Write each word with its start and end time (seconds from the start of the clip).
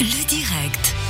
Le 0.00 0.24
direct. 0.24 1.01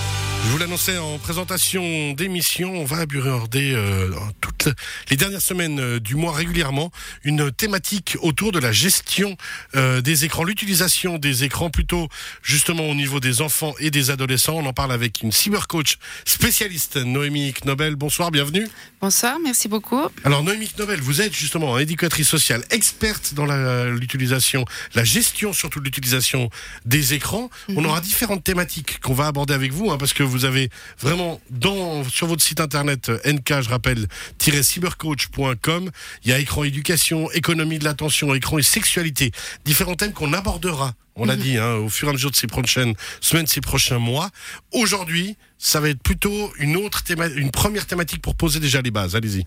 Je 0.45 0.49
vous 0.49 0.59
l'annonçais 0.59 0.99
en 0.99 1.19
présentation 1.19 2.15
d'émission, 2.15 2.75
on 2.75 2.85
va 2.85 2.97
aborder 2.97 3.75
euh, 3.75 4.11
toutes 4.41 4.69
les 5.09 5.17
dernières 5.17 5.41
semaines 5.41 5.79
euh, 5.79 6.01
du 6.01 6.17
mois 6.17 6.33
régulièrement 6.33 6.91
une 7.23 7.53
thématique 7.53 8.17
autour 8.23 8.51
de 8.51 8.59
la 8.59 8.73
gestion 8.73 9.37
euh, 9.77 10.01
des 10.01 10.25
écrans, 10.25 10.43
l'utilisation 10.43 11.19
des 11.19 11.45
écrans 11.45 11.71
plutôt 11.71 12.09
justement 12.43 12.89
au 12.89 12.95
niveau 12.97 13.21
des 13.21 13.41
enfants 13.41 13.73
et 13.79 13.93
des 13.93 14.11
adolescents. 14.11 14.55
On 14.55 14.67
en 14.67 14.73
parle 14.73 14.91
avec 14.91 15.23
une 15.23 15.31
cybercoach 15.31 15.99
spécialiste, 16.25 16.97
Noémie 16.97 17.53
Knobel. 17.53 17.95
Bonsoir, 17.95 18.33
bienvenue. 18.33 18.67
Bonsoir, 19.01 19.39
merci 19.43 19.69
beaucoup. 19.69 20.03
Alors 20.25 20.43
Noémie 20.43 20.69
Knobel, 20.77 21.01
vous 21.01 21.21
êtes 21.21 21.35
justement 21.35 21.79
éducatrice 21.79 22.29
sociale, 22.29 22.65
experte 22.71 23.35
dans 23.35 23.47
l'utilisation, 23.87 24.65
la 24.95 25.05
gestion 25.05 25.53
surtout 25.53 25.79
de 25.79 25.85
l'utilisation 25.85 26.51
des 26.85 27.15
écrans. 27.15 27.49
On 27.69 27.85
aura 27.85 28.01
différentes 28.01 28.43
thématiques 28.43 28.99
qu'on 29.01 29.15
va 29.15 29.29
aborder 29.29 29.55
avec 29.55 29.73
vous, 29.73 29.93
hein, 29.93 29.99
parce 29.99 30.13
que 30.13 30.32
vous 30.33 30.45
avez 30.45 30.71
vraiment 30.99 31.41
dans 31.51 32.05
sur 32.05 32.27
votre 32.27 32.43
site 32.43 32.61
internet 32.61 33.09
euh, 33.09 33.19
NK, 33.25 33.63
je 33.63 33.69
rappelle, 33.69 34.07
cybercoach.com, 34.41 35.91
il 36.25 36.31
y 36.31 36.33
a 36.33 36.39
écran 36.39 36.65
éducation, 36.65 37.31
économie 37.33 37.79
de 37.79 37.85
l'attention, 37.85 38.35
écran 38.35 38.59
et 38.59 38.63
sexualité, 38.63 39.33
différents 39.65 39.95
thèmes 39.95 40.13
qu'on 40.13 40.33
abordera. 40.33 40.95
On 41.15 41.27
l'a 41.27 41.37
dit, 41.37 41.59
hein, 41.59 41.75
au 41.75 41.91
fur 41.91 42.09
et 42.09 42.11
à 42.11 42.15
mesure 42.15 42.31
de 42.31 42.37
ces 42.37 42.47
prochaines 42.47 42.95
semaines, 43.21 43.47
ces 43.47 43.61
prochains 43.61 43.99
mois. 43.99 44.31
Aujourd'hui, 44.73 45.37
ça 45.59 45.79
va 45.79 45.91
être 45.91 46.03
plutôt 46.03 46.51
une 46.59 46.75
autre 46.77 47.03
théma, 47.03 47.27
une 47.27 47.51
première 47.51 47.87
thématique 47.87 48.23
pour 48.23 48.35
poser 48.35 48.61
déjà 48.61 48.81
les 48.81 48.91
bases. 48.91 49.15
Allez-y. 49.15 49.47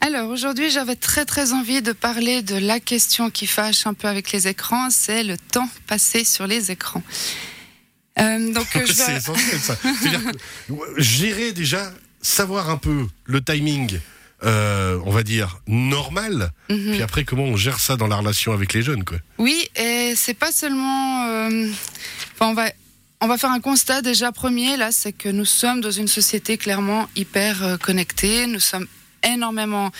Alors 0.00 0.30
aujourd'hui, 0.30 0.70
j'avais 0.70 0.96
très 0.96 1.24
très 1.24 1.52
envie 1.52 1.80
de 1.80 1.92
parler 1.92 2.42
de 2.42 2.56
la 2.56 2.80
question 2.80 3.30
qui 3.30 3.46
fâche 3.46 3.86
un 3.86 3.94
peu 3.94 4.08
avec 4.08 4.32
les 4.32 4.48
écrans, 4.48 4.90
c'est 4.90 5.22
le 5.22 5.38
temps 5.38 5.68
passé 5.86 6.24
sur 6.24 6.48
les 6.48 6.72
écrans. 6.72 7.02
Euh, 8.18 8.52
donc 8.52 8.66
euh, 8.76 8.82
je 8.86 8.92
C'est 8.92 9.12
vais... 9.12 9.16
essentiel 9.18 9.60
ça. 9.60 9.76
C'est-à-dire 9.82 10.22
que, 10.32 10.76
gérer 11.00 11.52
déjà, 11.52 11.92
savoir 12.22 12.70
un 12.70 12.76
peu 12.78 13.06
le 13.24 13.42
timing, 13.42 13.98
euh, 14.44 14.98
on 15.04 15.10
va 15.10 15.22
dire 15.22 15.60
normal, 15.66 16.50
Mhm. 16.68 16.92
puis 16.92 17.02
après 17.02 17.24
comment 17.24 17.44
on 17.44 17.56
gère 17.56 17.78
ça 17.80 17.96
dans 17.96 18.06
la 18.06 18.16
relation 18.16 18.52
avec 18.52 18.72
les 18.74 18.82
jeunes, 18.82 19.04
quoi. 19.04 19.18
Oui, 19.38 19.68
et 19.76 20.14
c'est 20.16 20.34
pas 20.34 20.52
seulement. 20.52 21.24
euh, 21.26 21.68
enfin, 22.34 22.50
on 22.50 22.54
va. 22.54 22.70
On 23.22 23.28
va 23.28 23.38
faire 23.38 23.50
un 23.50 23.60
constat 23.60 24.02
déjà 24.02 24.30
premier 24.30 24.76
là, 24.76 24.92
c'est 24.92 25.12
que 25.14 25.30
nous 25.30 25.46
sommes 25.46 25.80
dans 25.80 25.90
une 25.90 26.06
société 26.06 26.58
clairement 26.58 27.08
hyper 27.16 27.62
euh, 27.64 27.76
connectée. 27.78 28.46
Nous 28.46 28.60
sommes 28.60 28.86
énormément 29.22 29.90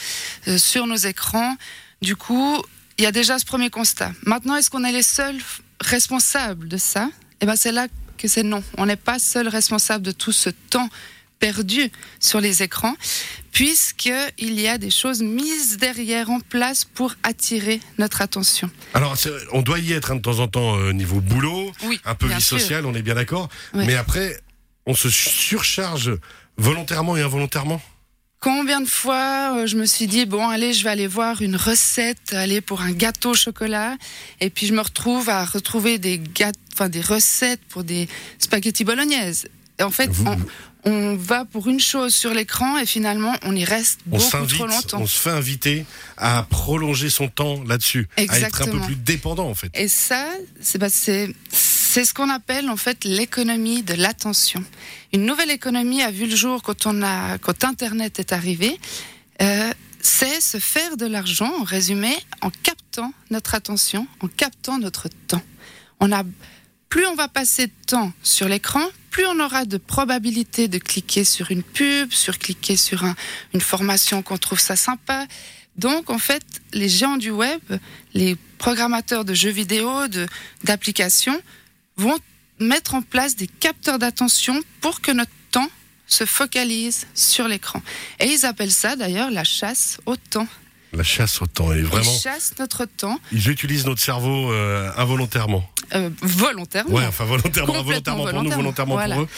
euh, 0.48 0.58
sur 0.58 0.86
nos 0.86 0.96
écrans. 0.96 1.56
Du 2.02 2.14
coup, 2.14 2.62
il 2.98 3.04
y 3.04 3.06
a 3.06 3.12
déjà 3.12 3.38
ce 3.38 3.46
premier 3.46 3.70
constat. 3.70 4.12
Maintenant, 4.26 4.54
est-ce 4.56 4.68
qu'on 4.68 4.84
est 4.84 4.92
les 4.92 5.02
seuls 5.02 5.38
responsables 5.80 6.68
de 6.68 6.76
ça? 6.76 7.08
Eh 7.40 7.46
ben, 7.46 7.56
c'est 7.56 7.72
là 7.72 7.86
que 8.16 8.28
c'est 8.28 8.42
non. 8.42 8.62
On 8.78 8.86
n'est 8.86 8.96
pas 8.96 9.18
seul 9.18 9.48
responsable 9.48 10.04
de 10.04 10.12
tout 10.12 10.32
ce 10.32 10.50
temps 10.50 10.88
perdu 11.38 11.90
sur 12.18 12.40
les 12.40 12.62
écrans, 12.62 12.94
puisqu'il 13.52 14.60
y 14.60 14.68
a 14.68 14.78
des 14.78 14.90
choses 14.90 15.22
mises 15.22 15.76
derrière 15.76 16.30
en 16.30 16.40
place 16.40 16.84
pour 16.84 17.14
attirer 17.22 17.80
notre 17.98 18.22
attention. 18.22 18.70
Alors, 18.94 19.14
on 19.52 19.62
doit 19.62 19.78
y 19.78 19.92
être 19.92 20.12
hein, 20.12 20.16
de 20.16 20.22
temps 20.22 20.38
en 20.38 20.48
temps 20.48 20.78
euh, 20.78 20.92
niveau 20.92 21.20
boulot, 21.20 21.72
Oui, 21.84 22.00
un 22.04 22.14
peu 22.14 22.26
vie 22.26 22.40
sûr. 22.40 22.58
sociale, 22.58 22.86
on 22.86 22.94
est 22.94 23.02
bien 23.02 23.14
d'accord. 23.14 23.48
Ouais. 23.74 23.84
Mais 23.86 23.94
après, 23.96 24.40
on 24.86 24.94
se 24.94 25.10
surcharge 25.10 26.10
volontairement 26.56 27.16
et 27.16 27.22
involontairement? 27.22 27.82
Combien 28.40 28.80
de 28.80 28.86
fois 28.86 29.56
euh, 29.56 29.66
je 29.66 29.76
me 29.76 29.86
suis 29.86 30.06
dit 30.06 30.26
bon 30.26 30.46
allez 30.48 30.72
je 30.72 30.84
vais 30.84 30.90
aller 30.90 31.06
voir 31.06 31.40
une 31.42 31.56
recette 31.56 32.32
aller 32.34 32.60
pour 32.60 32.80
un 32.82 32.92
gâteau 32.92 33.30
au 33.30 33.34
chocolat 33.34 33.96
et 34.40 34.50
puis 34.50 34.66
je 34.66 34.74
me 34.74 34.80
retrouve 34.80 35.28
à 35.30 35.44
retrouver 35.44 35.98
des 35.98 36.18
gâteaux 36.18 36.58
enfin 36.74 36.88
des 36.90 37.00
recettes 37.00 37.62
pour 37.70 37.82
des 37.84 38.06
spaghettis 38.38 38.84
bolognaises. 38.84 39.46
Et 39.78 39.82
en 39.82 39.90
fait 39.90 40.10
Vous- 40.10 40.26
on, 40.84 40.90
on 40.90 41.16
va 41.16 41.44
pour 41.46 41.66
une 41.68 41.80
chose 41.80 42.14
sur 42.14 42.32
l'écran 42.34 42.76
et 42.78 42.84
finalement 42.86 43.34
on 43.42 43.56
y 43.56 43.64
reste 43.64 44.00
On 44.12 44.18
beaucoup 44.18 44.46
trop 44.46 44.66
longtemps. 44.66 45.00
on 45.00 45.06
se 45.06 45.18
fait 45.18 45.30
inviter 45.30 45.86
à 46.18 46.46
prolonger 46.48 47.08
son 47.10 47.28
temps 47.28 47.62
là-dessus, 47.64 48.06
à 48.18 48.22
être 48.38 48.62
un 48.62 48.66
peu 48.66 48.80
plus 48.80 48.96
dépendant 48.96 49.48
en 49.48 49.54
fait. 49.54 49.70
Et 49.74 49.88
ça, 49.88 50.28
c'est 50.60 50.78
bah, 50.78 50.88
c'est 51.96 52.04
ce 52.04 52.12
qu'on 52.12 52.28
appelle 52.28 52.68
en 52.68 52.76
fait 52.76 53.04
l'économie 53.04 53.82
de 53.82 53.94
l'attention. 53.94 54.62
Une 55.14 55.24
nouvelle 55.24 55.50
économie 55.50 56.02
a 56.02 56.10
vu 56.10 56.26
le 56.26 56.36
jour 56.36 56.62
quand 56.62 57.64
Internet 57.64 58.18
est 58.18 58.32
arrivé. 58.34 58.78
Euh, 59.40 59.72
c'est 60.02 60.42
se 60.42 60.58
faire 60.58 60.98
de 60.98 61.06
l'argent, 61.06 61.50
en 61.58 61.64
résumé, 61.64 62.14
en 62.42 62.50
captant 62.50 63.14
notre 63.30 63.54
attention, 63.54 64.06
en 64.20 64.28
captant 64.28 64.78
notre 64.78 65.08
temps. 65.08 65.40
Plus 66.90 67.06
on 67.06 67.14
va 67.14 67.28
passer 67.28 67.68
de 67.68 67.72
temps 67.86 68.12
sur 68.22 68.46
l'écran, 68.46 68.84
plus 69.10 69.24
on 69.26 69.40
aura 69.40 69.64
de 69.64 69.78
probabilité 69.78 70.68
de 70.68 70.76
cliquer 70.76 71.24
sur 71.24 71.50
une 71.50 71.62
pub, 71.62 72.12
sur 72.12 72.38
cliquer 72.38 72.76
sur 72.76 73.04
un- 73.04 73.16
une 73.54 73.62
formation 73.62 74.20
qu'on 74.20 74.36
trouve 74.36 74.60
ça 74.60 74.76
sympa. 74.76 75.26
Donc, 75.78 76.10
en 76.10 76.18
fait, 76.18 76.42
les 76.74 76.90
géants 76.90 77.16
du 77.16 77.30
web, 77.30 77.60
les 78.12 78.36
programmateurs 78.58 79.24
de 79.24 79.32
jeux 79.32 79.48
vidéo, 79.50 79.88
d'applications, 80.62 81.40
vont 81.96 82.18
mettre 82.58 82.94
en 82.94 83.02
place 83.02 83.36
des 83.36 83.46
capteurs 83.46 83.98
d'attention 83.98 84.60
pour 84.80 85.00
que 85.00 85.10
notre 85.12 85.30
temps 85.50 85.68
se 86.06 86.24
focalise 86.24 87.06
sur 87.14 87.48
l'écran. 87.48 87.82
Et 88.20 88.26
ils 88.26 88.46
appellent 88.46 88.72
ça 88.72 88.96
d'ailleurs 88.96 89.30
la 89.30 89.44
chasse 89.44 89.98
au 90.06 90.16
temps. 90.16 90.46
La 90.92 91.02
chasse 91.02 91.42
au 91.42 91.46
temps 91.46 91.72
est 91.72 91.82
vraiment. 91.82 92.10
Ils 92.10 92.20
chassent 92.20 92.54
notre 92.58 92.84
temps 92.86 93.18
Ils 93.32 93.50
utilisent 93.50 93.84
notre 93.86 94.00
cerveau 94.00 94.52
euh, 94.52 94.90
involontairement. 94.96 95.68
euh, 95.94 96.08
volontairement. 96.22 96.94
Ouais, 96.94 97.04
enfin 97.06 97.24
volontairement, 97.24 97.74
involontairement 97.80 98.24
pour 98.30 98.42
nous, 98.42 98.50
volontairement. 98.50 98.94
Voilà. 98.94 99.16
pour 99.16 99.24
eux. 99.24 99.28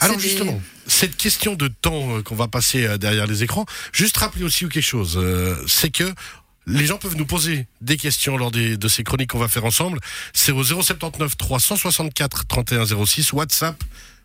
Alors 0.00 0.16
des- 0.16 0.22
justement, 0.22 0.60
cette 0.86 1.16
question 1.16 1.54
de 1.54 1.68
temps 1.68 2.16
euh, 2.18 2.22
qu'on 2.22 2.34
va 2.34 2.48
passer 2.48 2.98
derrière 2.98 3.26
les 3.26 3.42
écrans, 3.44 3.64
juste 3.92 4.16
rappeler 4.18 4.42
aussi 4.44 4.68
quelque 4.68 4.80
chose, 4.82 5.18
c'est 5.68 5.90
que 5.90 6.12
les 6.66 6.86
gens 6.86 6.98
peuvent 6.98 7.16
nous 7.16 7.26
poser 7.26 7.66
des 7.80 7.96
questions 7.96 8.36
lors 8.36 8.50
des, 8.50 8.76
de 8.76 8.88
ces 8.88 9.04
chroniques 9.04 9.30
qu'on 9.30 9.38
va 9.38 9.48
faire 9.48 9.64
ensemble. 9.64 10.00
C'est 10.32 10.52
au 10.52 10.64
079 10.64 11.36
364 11.36 12.46
31 12.46 12.84
06 13.06 13.32
WhatsApp 13.32 13.82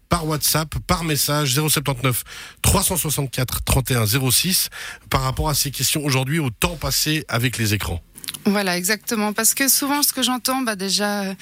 par 0.09 0.28
WhatsApp, 0.28 0.75
par 0.88 1.06
message 1.06 1.53
079 1.53 2.24
364 2.62 3.63
31 3.63 4.06
06 4.06 4.69
par 5.09 5.22
rapport 5.22 5.50
à 5.50 5.53
ces 5.53 5.72
questions 5.72 6.03
aujourd'hui 6.03 6.40
au 6.40 6.50
temps 6.50 6.75
passé 6.75 7.24
avec 7.29 7.57
les 7.57 7.74
écrans. 7.74 8.02
Voilà, 8.46 8.78
exactement. 8.78 9.31
Parce 9.34 9.53
que 9.53 9.69
souvent, 9.69 10.03
ce 10.03 10.12
que 10.12 10.22
j'entends, 10.22 10.62
bah 10.62 10.75
déjà, 10.75 11.23
euh, 11.23 11.34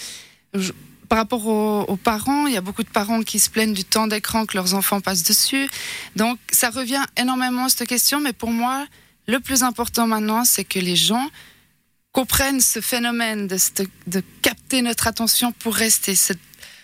par 1.08 1.18
rapport 1.18 1.48
aux, 1.48 1.82
aux 1.82 1.98
parents, 1.98 2.46
il 2.46 2.54
y 2.54 2.58
a 2.58 2.62
beaucoup 2.62 2.84
de 2.84 2.90
parents 2.90 3.24
qui 3.24 3.40
se 3.40 3.50
plaignent 3.50 3.74
du 3.74 3.86
temps 3.86 4.06
d'écran 4.06 4.46
que 4.46 4.56
leurs 4.56 4.76
enfants 4.76 5.02
passent 5.02 5.24
dessus. 5.24 5.68
Donc, 6.16 6.38
ça 6.52 6.70
revient 6.70 7.04
énormément 7.18 7.66
à 7.66 7.70
cette 7.70 7.88
question. 7.88 8.22
Mais 8.22 8.34
pour 8.34 8.52
moi, 8.52 8.86
le 9.30 9.40
plus 9.40 9.62
important 9.64 10.08
maintenant, 10.08 10.44
c'est 10.46 10.64
que 10.64 10.80
les 10.80 10.96
gens 10.96 11.28
comprennent 12.12 12.60
ce 12.62 12.82
phénomène 12.82 13.48
de, 13.48 13.58
de 14.08 14.24
capter 14.42 14.82
notre 14.82 15.06
attention 15.08 15.52
pour 15.52 15.76
rester, 15.76 16.16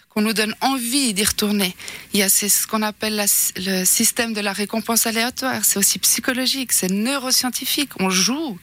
qu'on 0.10 0.22
nous 0.22 0.34
donne 0.34 0.56
envie 0.62 1.14
d'y 1.14 1.24
retourner. 1.24 1.76
Il 2.14 2.20
y 2.20 2.24
a 2.24 2.30
c'est 2.30 2.48
ce 2.50 2.68
qu'on 2.68 2.84
appelle 2.84 3.16
la- 3.16 3.26
le 3.58 3.84
système 3.86 4.34
de 4.34 4.42
la 4.42 4.54
récompense 4.54 5.08
aléatoire. 5.08 5.66
C'est 5.66 5.80
aussi 5.80 5.98
psychologique, 6.00 6.72
c'est 6.72 6.92
neuroscientifique. 6.92 7.92
On 8.00 8.10
joue, 8.12 8.60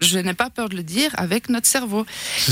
je 0.00 0.18
n'ai 0.18 0.34
pas 0.34 0.50
peur 0.50 0.68
de 0.68 0.76
le 0.76 0.82
dire, 0.84 1.10
avec 1.18 1.48
notre 1.48 1.66
cerveau. 1.66 2.06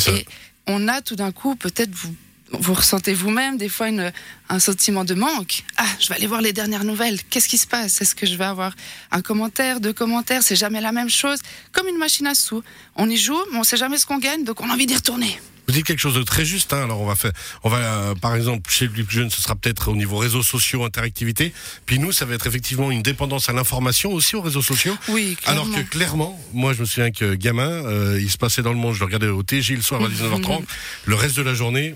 Et 0.09 0.27
on 0.67 0.89
a 0.89 1.01
tout 1.01 1.17
d'un 1.17 1.33
coup, 1.33 1.55
peut-être 1.55 1.95
vous, 1.95 2.15
vous 2.53 2.75
ressentez 2.75 3.15
vous-même 3.15 3.57
des 3.57 3.69
fois 3.69 3.89
une, 3.89 4.13
un 4.49 4.59
sentiment 4.59 5.05
de 5.05 5.15
manque. 5.15 5.65
Ah, 5.77 5.87
je 5.99 6.09
vais 6.09 6.17
aller 6.17 6.27
voir 6.27 6.41
les 6.41 6.53
dernières 6.53 6.85
nouvelles. 6.85 7.23
Qu'est-ce 7.31 7.49
qui 7.49 7.59
se 7.59 7.67
passe? 7.67 8.01
Est-ce 8.01 8.15
que 8.15 8.27
je 8.27 8.37
vais 8.37 8.45
avoir 8.45 8.75
un 9.11 9.23
commentaire, 9.23 9.81
deux 9.81 9.93
commentaires? 9.93 10.43
C'est 10.43 10.57
jamais 10.57 10.81
la 10.81 10.93
même 10.93 11.11
chose. 11.11 11.39
Comme 11.73 11.89
une 11.89 11.99
machine 11.99 12.27
à 12.27 12.35
sous. 12.35 12.63
On 12.97 13.09
y 13.09 13.17
joue, 13.17 13.39
mais 13.53 13.59
on 13.59 13.65
sait 13.65 13.77
jamais 13.77 13.99
ce 13.99 14.07
qu'on 14.07 14.19
gagne, 14.19 14.45
donc 14.45 14.61
on 14.61 14.69
a 14.69 14.73
envie 14.73 14.87
d'y 14.87 14.97
retourner. 14.97 15.41
Vous 15.73 15.79
dites 15.79 15.87
quelque 15.87 16.01
chose 16.01 16.17
de 16.17 16.23
très 16.23 16.45
juste. 16.45 16.75
Hein. 16.75 16.85
Alors 16.85 17.01
on 17.01 17.07
va 17.07 17.15
faire, 17.15 17.33
on 17.65 17.71
va 17.71 17.79
euh, 17.79 18.15
par 18.15 18.37
exemple 18.37 18.71
chez 18.71 18.89
le 18.89 19.05
plus 19.05 19.17
jeune, 19.17 19.31
ce 19.31 19.41
sera 19.41 19.57
peut-être 19.57 19.89
au 19.89 19.97
niveau 19.97 20.19
réseaux 20.19 20.43
sociaux, 20.43 20.85
interactivité. 20.85 21.55
Puis 21.87 21.99
nous, 21.99 22.13
ça 22.13 22.27
va 22.27 22.35
être 22.35 22.47
effectivement 22.47 22.91
une 22.91 23.01
dépendance 23.01 23.49
à 23.49 23.55
l'information 23.55 24.13
aussi 24.13 24.37
aux 24.37 24.43
réseaux 24.43 24.61
sociaux. 24.61 24.95
Oui, 25.09 25.35
Alors 25.47 25.65
clairement. 25.65 25.83
que 25.83 25.91
clairement, 25.91 26.41
moi 26.53 26.75
je 26.75 26.81
me 26.81 26.85
souviens 26.85 27.11
que 27.11 27.35
gamin, 27.37 27.71
euh, 27.87 28.21
il 28.21 28.31
se 28.31 28.37
passait 28.37 28.61
dans 28.61 28.75
le 28.75 28.79
monde, 28.79 28.93
je 28.93 28.99
le 29.01 29.07
regardais 29.07 29.29
au 29.29 29.43
TJ 29.43 29.71
le 29.71 29.81
soir 29.81 30.03
à 30.05 30.09
19h30, 30.09 30.63
le 31.07 31.15
reste 31.15 31.39
de 31.39 31.43
la 31.43 31.55
journée, 31.55 31.95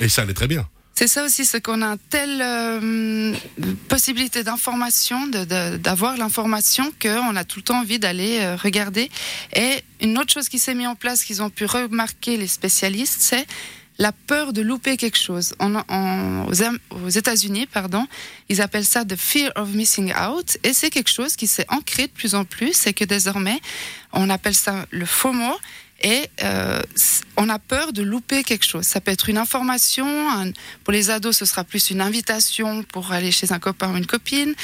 et 0.00 0.08
ça 0.08 0.22
allait 0.22 0.34
très 0.34 0.48
bien. 0.48 0.66
C'est 0.98 1.06
ça 1.06 1.24
aussi, 1.24 1.44
c'est 1.44 1.60
qu'on 1.60 1.80
a 1.80 1.96
telle 1.96 2.42
euh, 2.42 3.32
possibilité 3.88 4.42
d'information, 4.42 5.28
d'avoir 5.28 6.16
l'information, 6.16 6.92
qu'on 7.00 7.36
a 7.36 7.44
tout 7.44 7.60
le 7.60 7.62
temps 7.62 7.78
envie 7.78 8.00
d'aller 8.00 8.40
euh, 8.40 8.56
regarder. 8.56 9.08
Et 9.54 9.84
une 10.00 10.18
autre 10.18 10.32
chose 10.32 10.48
qui 10.48 10.58
s'est 10.58 10.74
mise 10.74 10.88
en 10.88 10.96
place, 10.96 11.22
qu'ils 11.22 11.40
ont 11.40 11.50
pu 11.50 11.66
remarquer 11.66 12.36
les 12.36 12.48
spécialistes, 12.48 13.18
c'est 13.20 13.46
la 13.98 14.10
peur 14.10 14.52
de 14.52 14.60
louper 14.60 14.96
quelque 14.96 15.18
chose. 15.18 15.54
Aux, 15.60 17.08
États-Unis, 17.08 17.66
pardon, 17.66 18.04
ils 18.48 18.60
appellent 18.60 18.84
ça 18.84 19.04
the 19.04 19.14
fear 19.14 19.52
of 19.54 19.72
missing 19.74 20.12
out, 20.16 20.58
et 20.64 20.72
c'est 20.72 20.90
quelque 20.90 21.12
chose 21.12 21.36
qui 21.36 21.46
s'est 21.46 21.66
ancré 21.68 22.08
de 22.08 22.12
plus 22.12 22.34
en 22.34 22.44
plus, 22.44 22.72
c'est 22.72 22.92
que 22.92 23.04
désormais, 23.04 23.60
on 24.12 24.28
appelle 24.30 24.56
ça 24.56 24.84
le 24.90 25.06
FOMO, 25.06 25.54
Et 26.00 26.28
euh, 26.44 26.80
on 27.40 27.48
a 27.48 27.58
peur 27.60 27.92
de 27.92 28.02
louper 28.02 28.42
quelque 28.42 28.66
chose. 28.66 28.84
Ça 28.84 29.00
peut 29.00 29.12
être 29.12 29.28
une 29.28 29.38
information. 29.38 30.06
un- 30.30 30.50
pour 30.84 30.92
les 30.92 31.08
ados, 31.10 31.36
ce 31.38 31.44
sera 31.44 31.62
plus 31.64 31.90
une 31.90 32.00
invitation 32.00 32.82
pour 32.82 33.12
aller 33.12 33.30
chez 33.32 33.52
un 33.52 33.58
copain 33.60 33.92
ou 33.92 33.96
une 33.96 34.06
copine. 34.06 34.54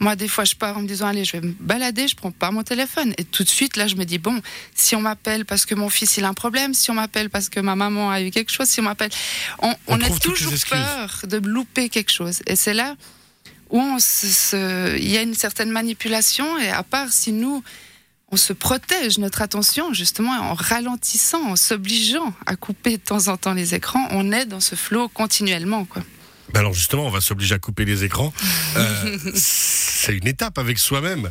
Moi, 0.00 0.16
des 0.16 0.26
fois, 0.28 0.44
je 0.44 0.54
pars 0.56 0.76
en 0.76 0.82
me 0.82 0.88
disant, 0.88 1.06
allez, 1.06 1.24
je 1.24 1.32
vais 1.32 1.40
me 1.40 1.54
balader, 1.60 2.08
je 2.08 2.16
prends 2.16 2.32
pas 2.32 2.50
mon 2.50 2.62
téléphone. 2.64 3.14
Et 3.18 3.24
tout 3.24 3.44
de 3.44 3.48
suite, 3.48 3.76
là, 3.76 3.86
je 3.86 3.94
me 3.94 4.04
dis, 4.04 4.18
bon, 4.18 4.40
si 4.74 4.96
on 4.96 5.00
m'appelle 5.00 5.44
parce 5.44 5.64
que 5.64 5.74
mon 5.76 5.88
fils, 5.88 6.16
il 6.16 6.24
a 6.24 6.28
un 6.28 6.34
problème, 6.34 6.74
si 6.74 6.90
on 6.90 6.94
m'appelle 6.94 7.30
parce 7.30 7.48
que 7.48 7.60
ma 7.60 7.76
maman 7.76 8.10
a 8.10 8.20
eu 8.20 8.30
quelque 8.30 8.50
chose, 8.52 8.68
si 8.68 8.80
on 8.80 8.84
m'appelle... 8.84 9.10
On, 9.60 9.68
On 9.86 9.94
on 9.96 10.00
a 10.00 10.10
toujours 10.18 10.52
peur 10.68 11.20
de 11.28 11.36
louper 11.38 11.88
quelque 11.88 12.12
chose. 12.12 12.40
Et 12.46 12.56
c'est 12.56 12.74
là 12.74 12.96
où 13.70 13.80
il 14.52 15.08
y 15.10 15.16
a 15.16 15.22
une 15.22 15.34
certaine 15.34 15.70
manipulation. 15.70 16.58
Et 16.58 16.68
à 16.70 16.82
part 16.82 17.12
si 17.12 17.32
nous, 17.32 17.62
on 18.34 18.36
se 18.36 18.52
protège 18.52 19.18
notre 19.18 19.42
attention, 19.42 19.92
justement, 19.94 20.32
en 20.32 20.54
ralentissant, 20.54 21.50
en 21.50 21.54
s'obligeant 21.54 22.34
à 22.46 22.56
couper 22.56 22.96
de 22.96 23.02
temps 23.02 23.28
en 23.28 23.36
temps 23.36 23.54
les 23.54 23.76
écrans, 23.76 24.04
on 24.10 24.32
est 24.32 24.44
dans 24.44 24.58
ce 24.58 24.74
flot 24.74 25.08
continuellement. 25.08 25.84
Quoi. 25.84 26.02
Ben 26.52 26.58
alors 26.58 26.74
justement, 26.74 27.06
on 27.06 27.10
va 27.10 27.20
s'obliger 27.20 27.54
à 27.54 27.60
couper 27.60 27.84
les 27.84 28.02
écrans. 28.02 28.32
Euh, 28.76 29.18
c'est 29.36 30.16
une 30.16 30.26
étape 30.26 30.58
avec 30.58 30.80
soi-même. 30.80 31.30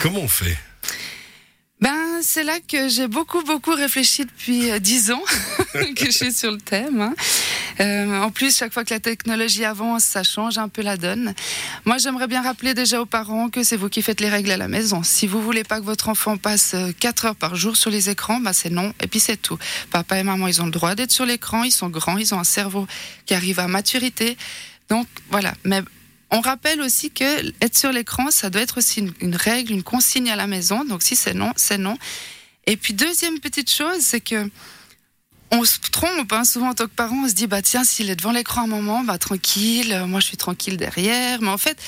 Comment 0.00 0.20
on 0.20 0.28
fait? 0.28 0.56
Ben, 1.82 2.22
c'est 2.22 2.42
là 2.42 2.58
que 2.66 2.88
j'ai 2.88 3.08
beaucoup, 3.08 3.42
beaucoup 3.42 3.74
réfléchi 3.74 4.24
depuis 4.24 4.70
euh, 4.70 4.78
dix 4.78 5.10
ans 5.10 5.22
que 5.74 6.06
je 6.06 6.10
suis 6.10 6.32
sur 6.32 6.50
le 6.50 6.56
thème. 6.56 7.02
hein. 7.02 7.14
Euh, 7.80 8.20
en 8.20 8.30
plus, 8.30 8.56
chaque 8.56 8.72
fois 8.72 8.84
que 8.84 8.92
la 8.92 9.00
technologie 9.00 9.64
avance, 9.64 10.04
ça 10.04 10.22
change 10.22 10.58
un 10.58 10.68
peu 10.68 10.82
la 10.82 10.96
donne. 10.96 11.34
Moi, 11.84 11.98
j'aimerais 11.98 12.26
bien 12.26 12.42
rappeler 12.42 12.74
déjà 12.74 13.00
aux 13.00 13.06
parents 13.06 13.48
que 13.48 13.62
c'est 13.62 13.76
vous 13.76 13.88
qui 13.88 14.02
faites 14.02 14.20
les 14.20 14.28
règles 14.28 14.50
à 14.50 14.56
la 14.56 14.68
maison. 14.68 15.02
Si 15.02 15.26
vous 15.26 15.40
voulez 15.40 15.64
pas 15.64 15.80
que 15.80 15.84
votre 15.84 16.08
enfant 16.08 16.36
passe 16.36 16.74
euh, 16.74 16.92
quatre 16.98 17.26
heures 17.26 17.36
par 17.36 17.54
jour 17.54 17.76
sur 17.76 17.90
les 17.90 18.10
écrans, 18.10 18.40
ben 18.40 18.52
c'est 18.52 18.70
non. 18.70 18.92
Et 19.00 19.06
puis 19.06 19.20
c'est 19.20 19.36
tout. 19.36 19.58
Papa 19.90 20.18
et 20.18 20.22
maman, 20.22 20.48
ils 20.48 20.60
ont 20.60 20.66
le 20.66 20.70
droit 20.70 20.94
d'être 20.94 21.12
sur 21.12 21.26
l'écran. 21.26 21.62
Ils 21.62 21.72
sont 21.72 21.88
grands, 21.88 22.18
ils 22.18 22.34
ont 22.34 22.40
un 22.40 22.44
cerveau 22.44 22.86
qui 23.26 23.34
arrive 23.34 23.60
à 23.60 23.68
maturité. 23.68 24.36
Donc 24.88 25.06
voilà. 25.30 25.54
Mais 25.64 25.82
on 26.30 26.40
rappelle 26.40 26.80
aussi 26.80 27.10
que 27.10 27.48
être 27.62 27.76
sur 27.76 27.92
l'écran, 27.92 28.30
ça 28.30 28.50
doit 28.50 28.62
être 28.62 28.78
aussi 28.78 29.04
une 29.20 29.36
règle, 29.36 29.72
une 29.72 29.82
consigne 29.82 30.30
à 30.30 30.36
la 30.36 30.46
maison. 30.46 30.84
Donc 30.84 31.02
si 31.02 31.16
c'est 31.16 31.34
non, 31.34 31.52
c'est 31.56 31.78
non. 31.78 31.96
Et 32.66 32.76
puis 32.76 32.92
deuxième 32.92 33.38
petite 33.40 33.70
chose, 33.70 34.00
c'est 34.00 34.20
que 34.20 34.50
on 35.50 35.64
se 35.64 35.78
trompe 35.78 36.32
hein. 36.32 36.44
souvent 36.44 36.70
en 36.70 36.74
tant 36.74 36.84
que 36.84 36.94
parent. 36.94 37.24
On 37.24 37.28
se 37.28 37.34
dit 37.34 37.46
bah 37.46 37.62
tiens, 37.62 37.84
s'il 37.84 38.10
est 38.10 38.16
devant 38.16 38.32
l'écran 38.32 38.62
un 38.62 38.66
moment, 38.66 39.02
bah 39.02 39.18
tranquille, 39.18 39.92
euh, 39.92 40.06
moi 40.06 40.20
je 40.20 40.26
suis 40.26 40.36
tranquille 40.36 40.76
derrière. 40.76 41.40
Mais 41.40 41.48
en 41.48 41.58
fait, 41.58 41.78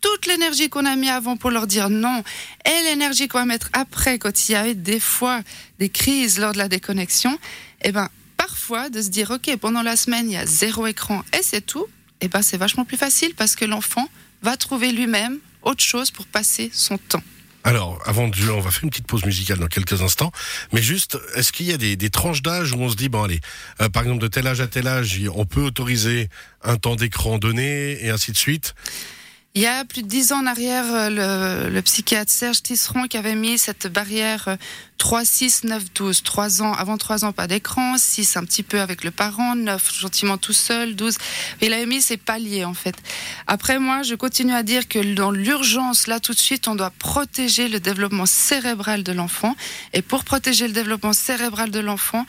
toute 0.00 0.26
l'énergie 0.26 0.68
qu'on 0.68 0.84
a 0.84 0.96
mis 0.96 1.08
avant 1.08 1.36
pour 1.36 1.50
leur 1.50 1.66
dire 1.66 1.90
non 1.90 2.22
et 2.64 2.82
l'énergie 2.84 3.28
qu'on 3.28 3.38
va 3.38 3.44
mettre 3.44 3.70
après, 3.72 4.18
quand 4.18 4.48
il 4.48 4.52
y 4.52 4.54
a 4.54 4.68
eu 4.68 4.74
des 4.74 5.00
fois 5.00 5.40
des 5.78 5.88
crises 5.88 6.38
lors 6.38 6.52
de 6.52 6.58
la 6.58 6.68
déconnexion, 6.68 7.38
et 7.82 7.92
ben 7.92 8.08
parfois 8.36 8.90
de 8.90 9.00
se 9.00 9.08
dire 9.08 9.30
ok 9.30 9.56
pendant 9.56 9.82
la 9.82 9.96
semaine 9.96 10.30
il 10.30 10.34
y 10.34 10.36
a 10.36 10.46
zéro 10.46 10.86
écran 10.86 11.22
et 11.32 11.42
c'est 11.42 11.64
tout, 11.64 11.86
et 12.20 12.28
ben 12.28 12.42
c'est 12.42 12.56
vachement 12.56 12.84
plus 12.84 12.96
facile 12.96 13.34
parce 13.34 13.56
que 13.56 13.64
l'enfant 13.64 14.08
va 14.42 14.56
trouver 14.56 14.92
lui-même 14.92 15.38
autre 15.62 15.82
chose 15.82 16.10
pour 16.10 16.26
passer 16.26 16.70
son 16.72 16.98
temps. 16.98 17.22
Alors, 17.66 18.00
avant 18.04 18.28
de 18.28 18.50
on 18.50 18.60
va 18.60 18.70
faire 18.70 18.84
une 18.84 18.90
petite 18.90 19.08
pause 19.08 19.24
musicale 19.24 19.58
dans 19.58 19.66
quelques 19.66 20.00
instants. 20.00 20.30
Mais 20.72 20.80
juste, 20.80 21.18
est-ce 21.34 21.50
qu'il 21.50 21.66
y 21.66 21.72
a 21.72 21.76
des, 21.76 21.96
des 21.96 22.10
tranches 22.10 22.40
d'âge 22.40 22.72
où 22.72 22.76
on 22.76 22.88
se 22.88 22.94
dit, 22.94 23.08
bon 23.08 23.24
allez, 23.24 23.40
euh, 23.80 23.88
par 23.88 24.04
exemple 24.04 24.22
de 24.22 24.28
tel 24.28 24.46
âge 24.46 24.60
à 24.60 24.68
tel 24.68 24.86
âge, 24.86 25.20
on 25.34 25.46
peut 25.46 25.62
autoriser 25.62 26.28
un 26.62 26.76
temps 26.76 26.94
d'écran 26.94 27.38
donné 27.38 28.04
et 28.04 28.10
ainsi 28.10 28.30
de 28.30 28.36
suite? 28.36 28.76
Il 29.56 29.62
y 29.62 29.66
a 29.66 29.86
plus 29.86 30.02
de 30.02 30.06
dix 30.06 30.32
ans 30.32 30.42
en 30.42 30.46
arrière, 30.46 30.84
euh, 30.92 31.70
le, 31.70 31.80
psychiatre 31.80 32.30
Serge 32.30 32.62
Tisseron 32.62 33.04
qui 33.04 33.16
avait 33.16 33.34
mis 33.34 33.56
cette 33.56 33.86
barrière 33.86 34.48
euh, 34.48 34.56
3, 34.98 35.24
6, 35.24 35.64
9, 35.64 35.94
12. 35.94 36.22
3 36.24 36.60
ans, 36.60 36.74
avant 36.74 36.98
3 36.98 37.24
ans, 37.24 37.32
pas 37.32 37.46
d'écran. 37.46 37.96
6, 37.96 38.36
un 38.36 38.44
petit 38.44 38.62
peu 38.62 38.82
avec 38.82 39.02
le 39.02 39.10
parent. 39.10 39.56
9, 39.56 39.98
gentiment 39.98 40.36
tout 40.36 40.52
seul. 40.52 40.94
12. 40.94 41.16
Il 41.62 41.72
avait 41.72 41.86
mis 41.86 42.02
ces 42.02 42.18
paliers, 42.18 42.66
en 42.66 42.74
fait. 42.74 42.96
Après, 43.46 43.78
moi, 43.78 44.02
je 44.02 44.14
continue 44.14 44.52
à 44.52 44.62
dire 44.62 44.88
que 44.88 45.14
dans 45.14 45.30
l'urgence, 45.30 46.06
là, 46.06 46.20
tout 46.20 46.34
de 46.34 46.38
suite, 46.38 46.68
on 46.68 46.74
doit 46.74 46.90
protéger 46.90 47.68
le 47.68 47.80
développement 47.80 48.26
cérébral 48.26 49.04
de 49.04 49.12
l'enfant. 49.12 49.56
Et 49.94 50.02
pour 50.02 50.24
protéger 50.24 50.66
le 50.66 50.74
développement 50.74 51.14
cérébral 51.14 51.70
de 51.70 51.80
l'enfant, 51.80 52.26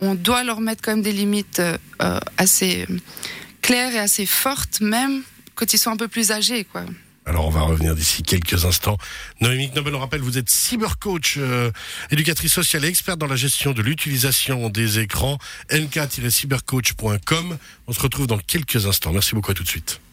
on 0.00 0.14
doit 0.14 0.44
leur 0.44 0.62
mettre 0.62 0.80
quand 0.82 0.92
même 0.92 1.02
des 1.02 1.12
limites 1.12 1.60
euh, 1.60 1.76
euh, 2.00 2.20
assez 2.38 2.86
claires 3.60 3.94
et 3.94 3.98
assez 3.98 4.24
fortes, 4.24 4.80
même 4.80 5.22
quand 5.60 5.74
ils 5.74 5.88
un 5.88 5.96
peu 5.96 6.08
plus 6.08 6.32
âgés, 6.32 6.64
quoi. 6.64 6.84
Alors 7.26 7.46
on 7.46 7.50
va 7.50 7.60
revenir 7.60 7.94
d'ici 7.94 8.22
quelques 8.22 8.64
instants. 8.64 8.96
Noémie 9.42 9.70
Knobel, 9.70 9.94
on 9.94 9.98
rappelle, 9.98 10.22
vous 10.22 10.38
êtes 10.38 10.48
cybercoach, 10.48 11.36
euh, 11.36 11.70
éducatrice 12.10 12.54
sociale 12.54 12.86
et 12.86 12.88
experte 12.88 13.18
dans 13.18 13.26
la 13.26 13.36
gestion 13.36 13.72
de 13.72 13.82
l'utilisation 13.82 14.70
des 14.70 15.00
écrans. 15.00 15.36
nk-cybercoach.com. 15.70 17.58
On 17.86 17.92
se 17.92 18.00
retrouve 18.00 18.26
dans 18.26 18.38
quelques 18.38 18.86
instants. 18.86 19.12
Merci 19.12 19.34
beaucoup 19.34 19.50
à 19.50 19.54
tout 19.54 19.64
de 19.64 19.68
suite. 19.68 20.00